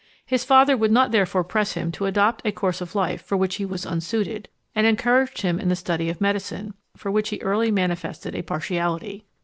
His 0.25 0.43
father 0.43 0.75
would 0.75 0.89
not 0.91 1.11
therefore 1.11 1.43
press 1.43 1.73
him 1.73 1.91
to 1.91 2.07
adopt 2.07 2.41
a 2.43 2.51
course 2.51 2.81
of 2.81 2.95
life 2.95 3.21
for 3.21 3.37
which 3.37 3.57
he 3.57 3.65
was 3.65 3.85
unsuited, 3.85 4.49
and 4.73 4.87
encouraged 4.87 5.41
him 5.41 5.59
in 5.59 5.69
the 5.69 5.75
study 5.75 6.09
of 6.09 6.19
medicine, 6.19 6.73
for 6.97 7.11
which 7.11 7.29
he 7.29 7.39
early 7.43 7.69
manifested 7.69 8.33
a 8.33 8.41
partiality. 8.41 9.25